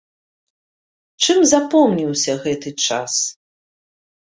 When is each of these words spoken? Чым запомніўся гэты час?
Чым 1.25 1.37
запомніўся 1.51 2.31
гэты 2.47 2.69
час? 2.89 3.13